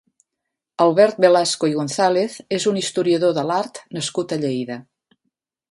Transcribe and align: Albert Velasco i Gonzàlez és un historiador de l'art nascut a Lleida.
Albert 0.85 1.19
Velasco 1.25 1.69
i 1.73 1.75
Gonzàlez 1.75 2.39
és 2.59 2.67
un 2.73 2.81
historiador 2.83 3.37
de 3.41 3.47
l'art 3.51 3.83
nascut 3.99 4.37
a 4.39 4.45
Lleida. 4.45 4.85